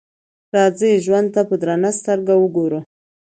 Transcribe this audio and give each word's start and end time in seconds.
راځئ 0.55 0.93
ژوند 1.05 1.27
ته 1.35 1.41
په 1.49 1.55
درنه 1.61 1.91
سترګه 1.99 2.33
وګورو. 2.37 2.79